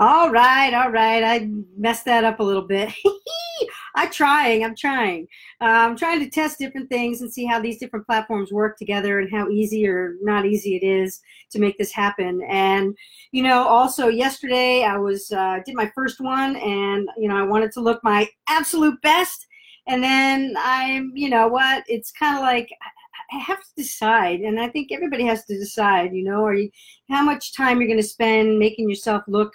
[0.00, 1.22] All right, all right.
[1.22, 2.90] I messed that up a little bit.
[3.94, 4.64] I'm trying.
[4.64, 5.26] I'm trying.
[5.60, 9.20] Uh, I'm trying to test different things and see how these different platforms work together
[9.20, 12.40] and how easy or not easy it is to make this happen.
[12.48, 12.96] And
[13.32, 17.42] you know, also yesterday I was uh, did my first one, and you know, I
[17.42, 19.46] wanted to look my absolute best.
[19.86, 21.84] And then I'm, you know, what?
[21.88, 22.70] It's kind of like
[23.34, 26.14] I have to decide, and I think everybody has to decide.
[26.14, 26.70] You know, are you
[27.10, 29.52] how much time you're going to spend making yourself look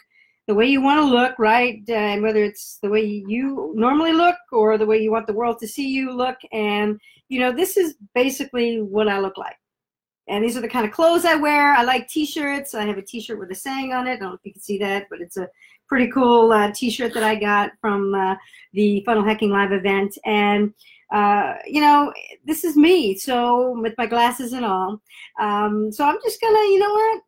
[0.47, 1.81] the way you want to look, right?
[1.89, 5.33] Uh, and whether it's the way you normally look or the way you want the
[5.33, 6.37] world to see you look.
[6.51, 6.99] And,
[7.29, 9.57] you know, this is basically what I look like.
[10.27, 11.73] And these are the kind of clothes I wear.
[11.73, 12.73] I like t-shirts.
[12.73, 14.13] I have a t-shirt with a saying on it.
[14.13, 15.47] I don't know if you can see that, but it's a
[15.87, 18.35] pretty cool uh, t-shirt that I got from uh,
[18.73, 20.17] the Funnel Hacking Live event.
[20.25, 20.73] And,
[21.13, 22.11] uh, you know,
[22.43, 23.17] this is me.
[23.17, 24.99] So with my glasses and all.
[25.39, 27.21] Um, so I'm just gonna, you know what?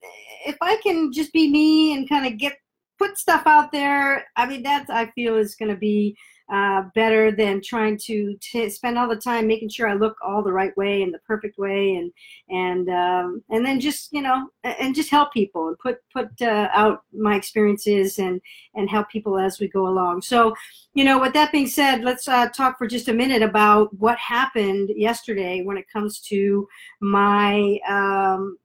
[0.48, 2.58] If I can just be me and kind of get
[2.98, 4.26] put stuff out there.
[4.36, 6.18] I mean, that I feel is going to be
[6.50, 10.42] uh, better than trying to t- spend all the time making sure I look all
[10.42, 12.12] the right way and the perfect way, and
[12.50, 16.70] and um, and then just you know and just help people and put put uh,
[16.72, 18.40] out my experiences and
[18.76, 20.22] and help people as we go along.
[20.22, 20.56] So,
[20.94, 24.18] you know, with that being said, let's uh, talk for just a minute about what
[24.18, 26.68] happened yesterday when it comes to
[27.02, 27.78] my.
[27.90, 28.58] Um,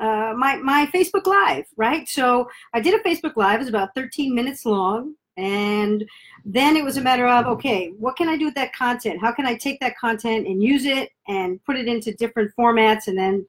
[0.00, 2.08] uh, my my Facebook Live, right?
[2.08, 3.56] So I did a Facebook Live.
[3.56, 6.08] It was about 13 minutes long, and
[6.44, 9.20] then it was a matter of okay, what can I do with that content?
[9.20, 13.08] How can I take that content and use it and put it into different formats,
[13.08, 13.46] and then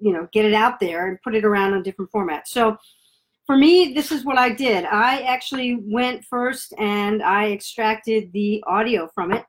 [0.00, 2.48] you know get it out there and put it around on different formats.
[2.48, 2.76] So
[3.46, 4.84] for me, this is what I did.
[4.84, 9.44] I actually went first and I extracted the audio from it,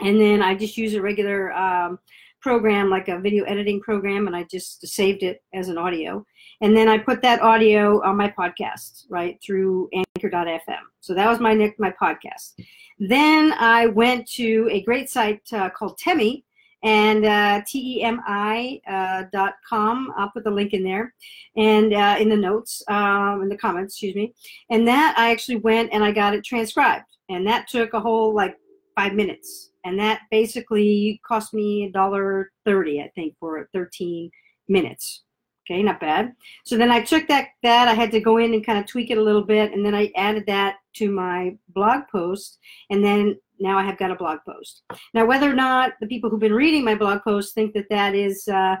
[0.00, 1.52] and then I just use a regular.
[1.52, 1.98] Um,
[2.42, 6.24] program, like a video editing program, and I just saved it as an audio.
[6.60, 10.82] And then I put that audio on my podcast, right, through anchor.fm.
[11.00, 12.54] So that was my my podcast.
[12.98, 16.44] Then I went to a great site uh, called Temi,
[16.82, 20.12] and uh, T-E-M-I uh, dot com.
[20.16, 21.14] I'll put the link in there
[21.56, 24.34] and uh, in the notes, um, in the comments, excuse me.
[24.70, 27.04] And that I actually went and I got it transcribed.
[27.28, 28.58] And that took a whole like
[28.96, 34.30] five minutes and that basically cost me a dollar thirty, I think, for 13
[34.68, 35.22] minutes.
[35.64, 36.32] Okay, not bad.
[36.64, 39.10] So then I took that that I had to go in and kind of tweak
[39.10, 42.58] it a little bit, and then I added that to my blog post,
[42.90, 44.82] and then now I have got a blog post.
[45.14, 48.14] Now, whether or not the people who've been reading my blog post think that that
[48.14, 48.76] is uh,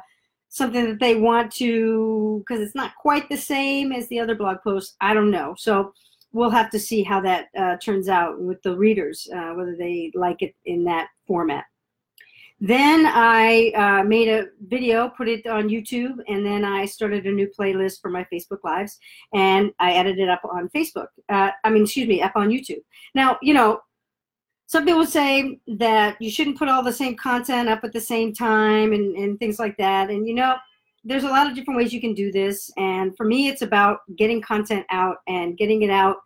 [0.48, 4.58] something that they want to, because it's not quite the same as the other blog
[4.62, 5.54] posts, I don't know.
[5.56, 5.94] So
[6.32, 10.10] we'll have to see how that uh, turns out with the readers, uh, whether they
[10.14, 11.64] like it in that format.
[12.64, 17.32] Then I uh, made a video, put it on YouTube, and then I started a
[17.32, 19.00] new playlist for my Facebook Lives,
[19.34, 21.08] and I edited it up on Facebook.
[21.28, 22.82] Uh, I mean, excuse me, up on YouTube.
[23.16, 23.80] Now, you know,
[24.66, 28.32] some people say that you shouldn't put all the same content up at the same
[28.32, 30.08] time and, and things like that.
[30.08, 30.54] And, you know,
[31.04, 34.00] there's a lot of different ways you can do this and for me it's about
[34.16, 36.16] getting content out and getting it out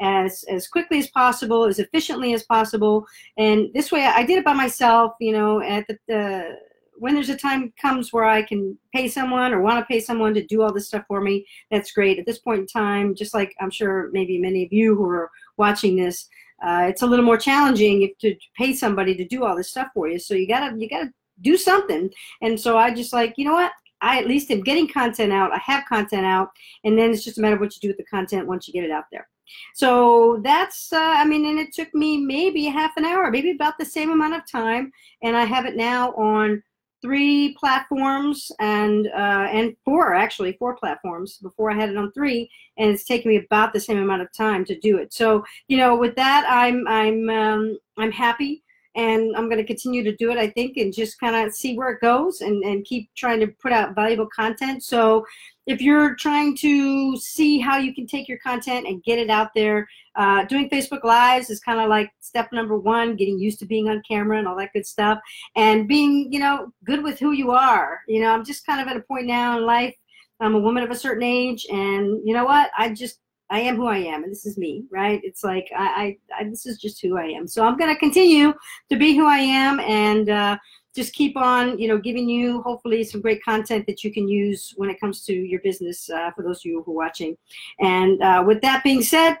[0.00, 3.06] as as quickly as possible as efficiently as possible.
[3.38, 6.58] And this way i did it by myself you know at the, the
[6.98, 10.34] when there's a time comes where i can pay someone or want to pay someone
[10.34, 12.18] to do all this stuff for me that's great.
[12.18, 15.30] At this point in time just like i'm sure maybe many of you who are
[15.56, 16.28] watching this
[16.64, 19.88] uh, it's a little more challenging if to pay somebody to do all this stuff
[19.92, 20.18] for you.
[20.18, 22.10] So you gotta you gotta do something.
[22.40, 25.52] And so i just like you know what I at least am getting content out.
[25.52, 26.50] I have content out,
[26.84, 28.74] and then it's just a matter of what you do with the content once you
[28.74, 29.28] get it out there.
[29.74, 33.78] So that's, uh, I mean, and it took me maybe half an hour, maybe about
[33.78, 34.92] the same amount of time,
[35.22, 36.62] and I have it now on
[37.02, 42.50] three platforms and uh, and four actually four platforms before I had it on three,
[42.78, 45.12] and it's taken me about the same amount of time to do it.
[45.12, 48.62] So you know, with that, I'm I'm um, I'm happy
[48.96, 51.76] and I'm going to continue to do it, I think, and just kind of see
[51.76, 54.82] where it goes and, and keep trying to put out valuable content.
[54.82, 55.24] So
[55.66, 59.50] if you're trying to see how you can take your content and get it out
[59.54, 63.66] there, uh, doing Facebook Lives is kind of like step number one, getting used to
[63.66, 65.18] being on camera and all that good stuff,
[65.56, 68.00] and being, you know, good with who you are.
[68.08, 69.94] You know, I'm just kind of at a point now in life.
[70.40, 72.70] I'm a woman of a certain age, and you know what?
[72.78, 75.20] I just I am who I am, and this is me, right?
[75.22, 77.46] It's like I, I, I this is just who I am.
[77.46, 78.52] So I'm going to continue
[78.90, 80.58] to be who I am, and uh,
[80.94, 84.72] just keep on, you know, giving you hopefully some great content that you can use
[84.76, 86.10] when it comes to your business.
[86.10, 87.36] Uh, for those of you who are watching,
[87.80, 89.36] and uh, with that being said,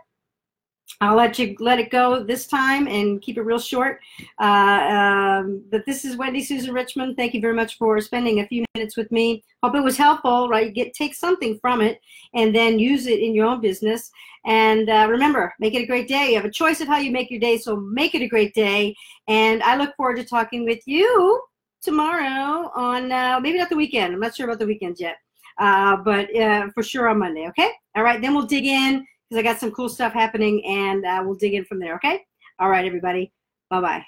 [1.00, 4.00] I'll let you let it go this time and keep it real short.
[4.40, 7.16] Uh, um, but this is Wendy Susan Richmond.
[7.16, 9.44] Thank you very much for spending a few minutes with me.
[9.62, 10.72] Hope it was helpful, right?
[10.72, 12.00] Get take something from it
[12.34, 14.10] and then use it in your own business.
[14.46, 16.30] And uh, remember, make it a great day.
[16.30, 18.54] You have a choice of how you make your day, so make it a great
[18.54, 18.94] day.
[19.28, 21.42] And I look forward to talking with you
[21.82, 24.14] tomorrow on uh, maybe not the weekend.
[24.14, 25.16] I'm not sure about the weekends yet,
[25.58, 27.48] uh, but uh, for sure on Monday.
[27.48, 27.70] Okay.
[27.96, 28.20] All right.
[28.20, 31.54] Then we'll dig in because I got some cool stuff happening, and uh, we'll dig
[31.54, 31.94] in from there.
[31.96, 32.24] Okay.
[32.58, 33.32] All right, everybody.
[33.70, 34.06] Bye bye.